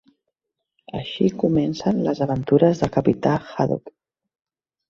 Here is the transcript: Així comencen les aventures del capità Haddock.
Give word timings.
Així 0.99 1.27
comencen 1.43 2.01
les 2.07 2.21
aventures 2.27 2.81
del 2.83 2.93
capità 2.97 3.35
Haddock. 3.45 3.97